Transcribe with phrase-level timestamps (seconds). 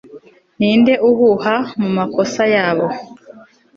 [0.57, 2.87] ninde uhuha mu makosa yabo